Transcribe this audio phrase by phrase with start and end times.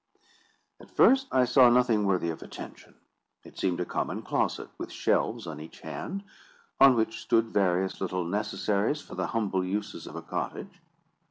[0.79, 2.95] At first, I saw nothing worthy of attention.
[3.43, 6.23] It seemed a common closet, with shelves on each hand,
[6.79, 10.81] on which stood various little necessaries for the humble uses of a cottage.